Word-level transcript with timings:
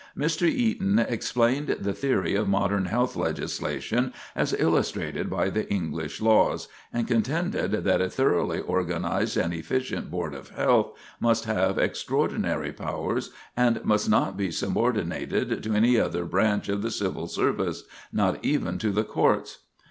[Sidenote: 0.01 0.15
A 0.15 0.23
Board 0.23 0.39
With 0.39 0.49
Extraordinary 0.49 0.63
Powers] 0.63 0.73
Mr. 0.73 0.85
Eaton 0.87 1.13
explained 1.13 1.67
the 1.85 1.93
theory 1.93 2.35
of 2.35 2.49
modern 2.49 2.85
health 2.85 3.15
legislation 3.15 4.13
as 4.35 4.53
illustrated 4.57 5.29
by 5.29 5.49
the 5.51 5.71
English 5.71 6.19
laws, 6.21 6.67
and 6.91 7.07
contended 7.07 7.71
that 7.73 8.01
a 8.01 8.09
thoroughly 8.09 8.59
organized 8.61 9.37
and 9.37 9.53
efficient 9.53 10.09
board 10.09 10.33
of 10.33 10.49
health 10.49 10.97
must 11.19 11.45
have 11.45 11.77
extraordinary 11.77 12.71
powers, 12.71 13.29
and 13.55 13.85
must 13.85 14.09
not 14.09 14.35
be 14.35 14.49
subordinated 14.49 15.61
to 15.61 15.73
any 15.75 15.99
other 15.99 16.25
branch 16.25 16.67
of 16.67 16.81
the 16.81 16.89
civil 16.89 17.27
service, 17.27 17.83
not 18.11 18.43
even 18.43 18.79
to 18.79 18.89
the 18.91 19.03
courts. 19.03 19.59